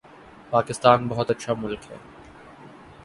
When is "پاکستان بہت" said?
0.51-1.31